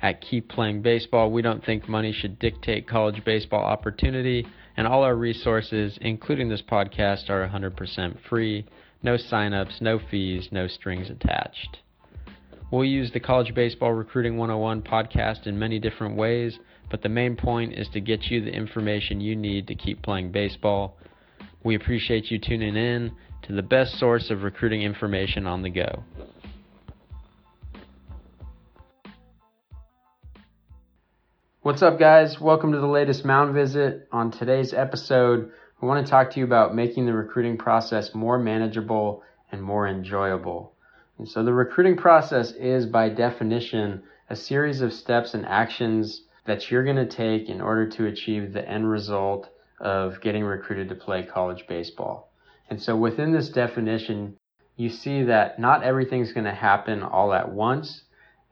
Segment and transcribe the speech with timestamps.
[0.00, 4.46] At Keep Playing Baseball, we don't think money should dictate college baseball opportunity,
[4.76, 8.64] and all our resources, including this podcast, are 100% free.
[9.02, 11.78] No signups, no fees, no strings attached.
[12.70, 16.58] We'll use the College Baseball Recruiting 101 podcast in many different ways,
[16.90, 20.30] but the main point is to get you the information you need to keep playing
[20.30, 20.96] baseball.
[21.64, 23.10] We appreciate you tuning in
[23.44, 26.04] to the best source of recruiting information on the go.
[31.68, 32.40] What's up, guys?
[32.40, 34.08] Welcome to the latest Mound Visit.
[34.10, 38.38] On today's episode, I want to talk to you about making the recruiting process more
[38.38, 40.72] manageable and more enjoyable.
[41.18, 46.70] And so, the recruiting process is, by definition, a series of steps and actions that
[46.70, 50.94] you're going to take in order to achieve the end result of getting recruited to
[50.94, 52.32] play college baseball.
[52.70, 54.38] And so, within this definition,
[54.76, 58.04] you see that not everything's going to happen all at once.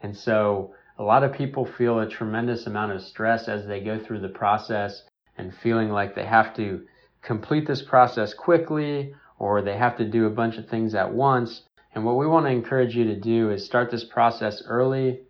[0.02, 3.98] And so, a lot of people feel a tremendous amount of stress as they go
[3.98, 5.02] through the process
[5.36, 6.86] and feeling like they have to
[7.22, 11.62] complete this process quickly or they have to do a bunch of things at once.
[11.94, 15.20] And what we want to encourage you to do is start this process early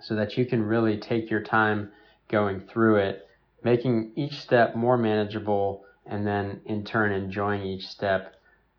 [0.00, 1.92] so that you can really take your time
[2.28, 3.26] going through it,
[3.64, 8.34] making each step more manageable and then in turn enjoying each step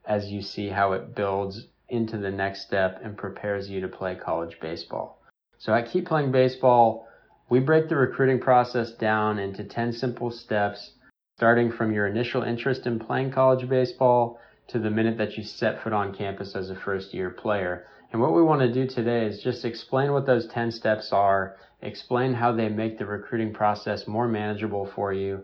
[0.06, 4.16] as you see how it builds into the next step and prepares you to play
[4.16, 5.20] college baseball.
[5.61, 7.07] So at Keep Playing Baseball,
[7.47, 10.93] we break the recruiting process down into 10 simple steps,
[11.37, 14.39] starting from your initial interest in playing college baseball
[14.69, 17.85] to the minute that you set foot on campus as a first year player.
[18.11, 21.57] And what we want to do today is just explain what those 10 steps are,
[21.83, 25.44] explain how they make the recruiting process more manageable for you.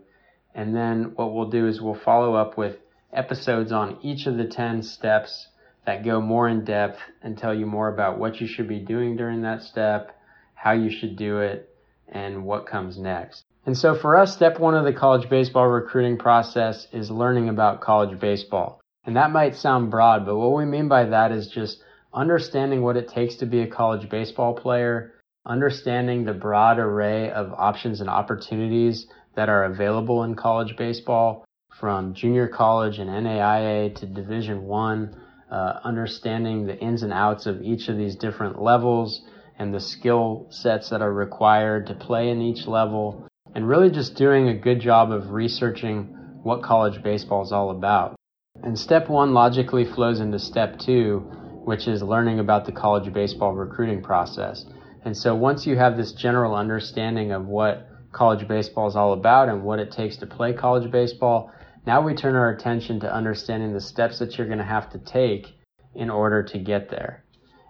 [0.55, 2.77] And then what we'll do is we'll follow up with
[3.13, 5.49] episodes on each of the 10 steps
[5.87, 9.15] that go more in depth and tell you more about what you should be doing
[9.15, 10.19] during that step,
[10.53, 11.73] how you should do it,
[12.09, 13.41] and what comes next.
[13.65, 17.79] And so for us, step one of the college baseball recruiting process is learning about
[17.79, 18.81] college baseball.
[19.05, 21.81] And that might sound broad, but what we mean by that is just
[22.13, 25.13] understanding what it takes to be a college baseball player,
[25.45, 31.45] understanding the broad array of options and opportunities that are available in college baseball
[31.79, 35.15] from junior college and NAIA to Division One
[35.51, 39.21] uh, understanding the ins and outs of each of these different levels
[39.59, 44.15] and the skill sets that are required to play in each level, and really just
[44.15, 46.03] doing a good job of researching
[46.43, 48.15] what college baseball is all about.
[48.63, 51.19] And step one logically flows into step two,
[51.65, 54.63] which is learning about the college baseball recruiting process.
[55.05, 59.49] And so once you have this general understanding of what college baseball is all about
[59.49, 61.51] and what it takes to play college baseball,
[61.87, 64.99] now we turn our attention to understanding the steps that you're going to have to
[64.99, 65.47] take
[65.95, 67.23] in order to get there.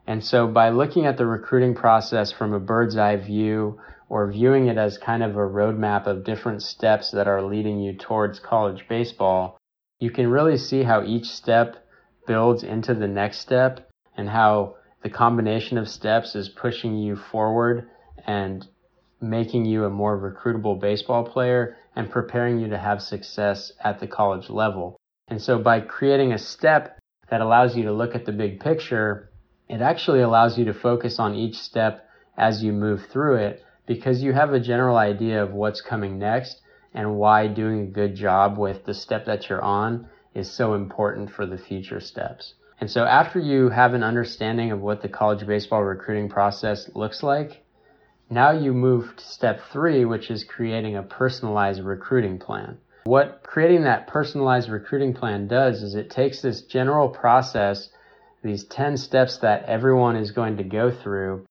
[0.07, 3.79] And so by looking at the recruiting process from a bird's eye view
[4.09, 7.95] or viewing it as kind of a roadmap of different steps that are leading you
[7.95, 9.59] towards college baseball,
[9.99, 11.85] you can really see how each step
[12.25, 17.87] builds into the next step and how the combination of steps is pushing you forward
[18.25, 18.67] and
[19.21, 24.07] making you a more recruitable baseball player and preparing you to have success at the
[24.07, 24.97] college level.
[25.27, 29.29] And so by creating a step that allows you to look at the big picture,
[29.67, 32.07] it actually allows you to focus on each step
[32.37, 36.61] as you move through it because you have a general idea of what's coming next
[36.93, 41.31] and why doing a good job with the step that you're on is so important
[41.31, 42.53] for the future steps.
[42.79, 47.23] And so after you have an understanding of what the college baseball recruiting process looks
[47.23, 47.63] like,
[48.29, 52.77] now you move to step three, which is creating a personalized recruiting plan.
[53.05, 57.89] What creating that personalized recruiting plan does is it takes this general process,
[58.43, 61.45] these 10 steps that everyone is going to go through,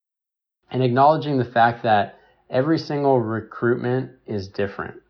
[0.71, 2.19] and acknowledging the fact that
[2.51, 5.01] every single recruitment is different.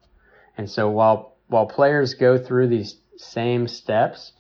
[0.57, 4.33] And so while, while players go through these same steps,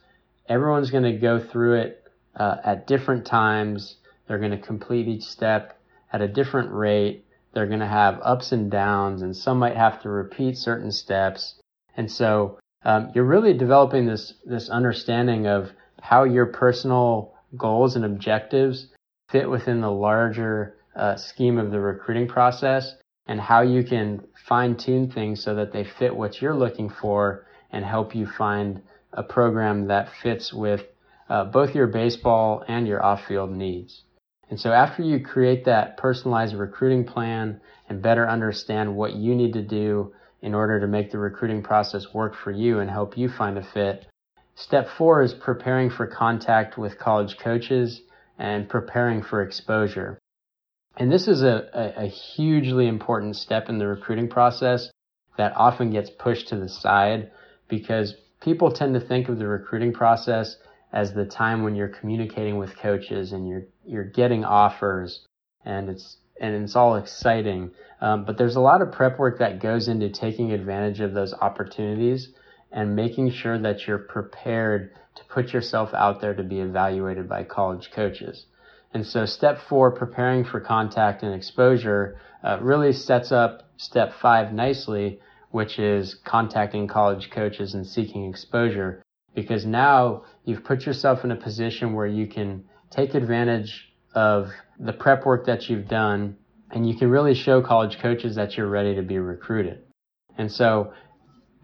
[0.49, 2.05] everyone's going to go through it
[2.37, 3.97] uh, at different times.
[4.29, 5.77] They're going to complete each step
[6.12, 7.25] at a different rate.
[7.56, 11.55] They're going to have ups and downs, and some might have to repeat certain steps.
[11.97, 15.70] And so um, you're really developing this this understanding of
[16.03, 18.88] how your personal goals and objectives
[19.31, 22.94] fit within the larger uh, scheme of the recruiting process,
[23.26, 27.47] and how you can fine tune things so that they fit what you're looking for
[27.73, 28.82] and help you find
[29.14, 30.82] a program that fits with
[31.31, 34.02] uh, both your baseball and your off field needs.
[34.49, 39.53] And so after you create that personalized recruiting plan and better understand what you need
[39.55, 40.13] to do
[40.43, 43.63] in order to make the recruiting process work for you and help you find a
[43.63, 44.07] fit,
[44.55, 48.03] step four is preparing for contact with college coaches
[48.39, 50.19] and preparing for exposure.
[50.97, 54.91] And this is a, a, a hugely important step in the recruiting process
[55.37, 57.31] that often gets pushed to the side
[57.69, 60.57] because people tend to think of the recruiting process
[60.93, 65.27] as the time when you're communicating with coaches and you're you're getting offers
[65.65, 67.71] and it's and it's all exciting.
[68.00, 71.33] Um, but there's a lot of prep work that goes into taking advantage of those
[71.33, 72.29] opportunities
[72.71, 77.43] and making sure that you're prepared to put yourself out there to be evaluated by
[77.43, 78.47] college coaches.
[78.93, 84.53] And so step four, preparing for contact and exposure, uh, really sets up step five
[84.53, 89.03] nicely, which is contacting college coaches and seeking exposure
[89.37, 94.49] because now you've put yourself in a position where you can take advantage of
[94.81, 96.37] the prep work that you've done
[96.73, 99.85] and you can really show college coaches that you're ready to be recruited.
[100.37, 100.93] And so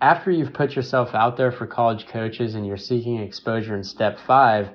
[0.00, 4.18] after you've put yourself out there for college coaches and you're seeking exposure in step
[4.26, 4.68] five,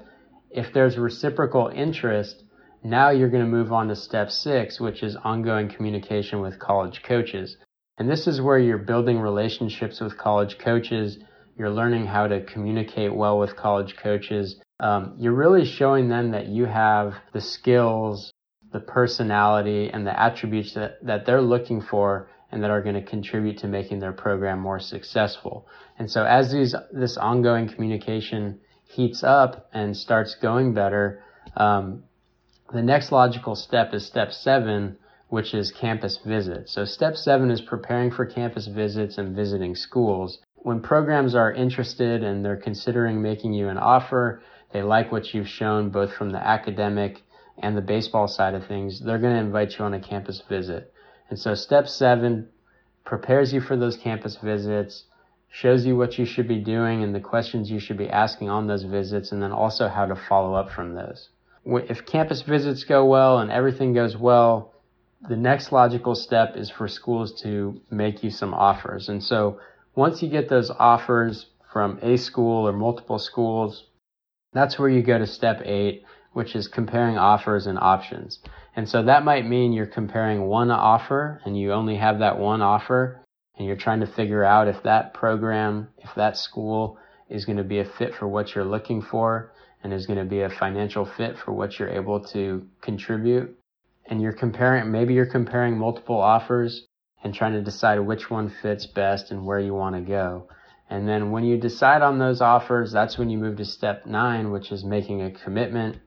[0.49, 2.43] if there's reciprocal interest,
[2.83, 7.03] now you're going to move on to step six, which is ongoing communication with college
[7.03, 7.57] coaches.
[7.97, 11.17] And this is where you're building relationships with college coaches.
[11.57, 14.61] You're learning how to communicate well with college coaches.
[14.79, 18.31] Um, you're really showing them that you have the skills,
[18.71, 23.01] the personality, and the attributes that, that they're looking for and that are going to
[23.01, 25.67] contribute to making their program more successful.
[25.97, 31.23] And so as these, this ongoing communication heats up and starts going better,
[31.55, 32.03] um,
[32.71, 34.97] the next logical step is step seven,
[35.29, 36.73] which is campus visits.
[36.73, 40.39] So step seven is preparing for campus visits and visiting schools.
[40.67, 44.41] When programs are interested and they're considering making you an offer,
[44.73, 47.21] they like what you've shown both from the academic
[47.57, 50.91] and the baseball side of things, they're going to invite you on a campus visit.
[51.29, 52.49] And so step seven
[53.05, 55.05] prepares you for those campus visits,
[55.49, 58.67] shows you what you should be doing and the questions you should be asking on
[58.67, 61.29] those visits, and then also how to follow up from those.
[61.65, 64.73] If campus visits go well and everything goes well,
[65.29, 69.07] the next logical step is for schools to make you some offers.
[69.07, 69.61] And so
[69.97, 73.85] once you get those offers from a school or multiple schools,
[74.53, 76.03] that's where you go to step eight,
[76.33, 78.39] which is comparing offers and options.
[78.75, 82.61] And so that might mean you're comparing one offer and you only have that one
[82.61, 83.19] offer
[83.57, 87.63] and you're trying to figure out if that program, if that school is going to
[87.63, 89.51] be a fit for what you're looking for
[89.83, 93.57] and is going to be a financial fit for what you're able to contribute
[94.05, 96.85] and you're comparing, maybe you're comparing multiple offers
[97.23, 100.47] and trying to decide which one fits best and where you want to go.
[100.89, 104.51] And then when you decide on those offers, that's when you move to step nine,
[104.51, 105.97] which is making a commitment.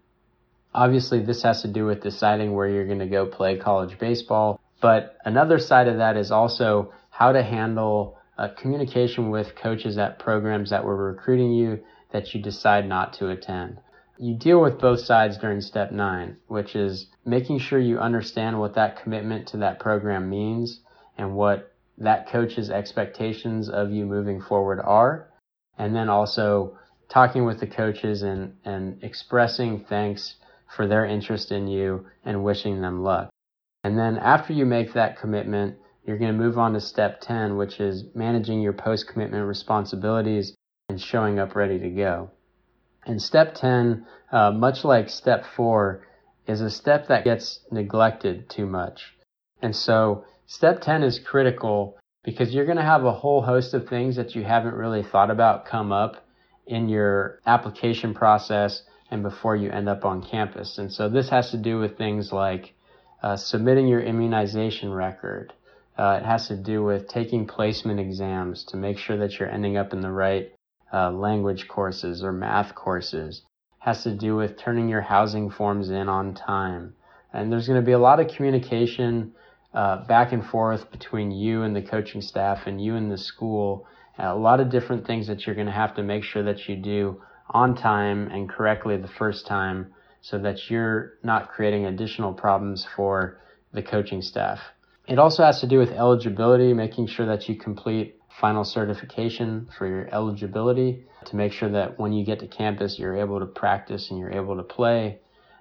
[0.72, 4.60] Obviously, this has to do with deciding where you're going to go play college baseball.
[4.80, 10.18] But another side of that is also how to handle uh, communication with coaches at
[10.18, 11.80] programs that were recruiting you
[12.12, 13.78] that you decide not to attend
[14.20, 18.74] you deal with both sides during step nine, which is making sure you understand what
[18.74, 20.80] that commitment to that program means
[21.18, 25.28] and what that coach's expectations of you moving forward are.
[25.78, 26.78] And then also
[27.08, 30.37] talking with the coaches and, and expressing thanks
[30.75, 33.30] for their interest in you and wishing them luck.
[33.82, 37.56] And then after you make that commitment, you're going to move on to step 10,
[37.56, 40.54] which is managing your post commitment responsibilities
[40.88, 42.30] and showing up ready to go.
[43.04, 46.06] And step 10, uh, much like step 4,
[46.46, 49.14] is a step that gets neglected too much.
[49.62, 53.88] And so step 10 is critical because you're going to have a whole host of
[53.88, 56.26] things that you haven't really thought about come up
[56.66, 60.76] in your application process and before you end up on campus.
[60.78, 62.75] And so this has to do with things like
[63.23, 65.52] uh, submitting your immunization record.
[65.97, 69.76] Uh, it has to do with taking placement exams to make sure that you're ending
[69.76, 70.52] up in the right
[70.92, 73.38] uh, language courses or math courses.
[73.38, 76.95] It Has to do with turning your housing forms in on time.
[77.33, 79.33] And there's going to be a lot of communication
[79.74, 83.86] uh, back and forth between you and the coaching staff and you and the school.
[84.18, 86.76] a lot of different things that you're going to have to make sure that you
[86.76, 92.86] do on time and correctly the first time so that you're not creating additional problems
[92.96, 93.40] for
[93.72, 94.58] the coaching staff.
[95.08, 99.86] It also has to do with eligibility, making sure that you complete final certification for
[99.86, 104.10] your eligibility to make sure that when you get to campus, you're able to practice
[104.10, 105.18] and you're able to play.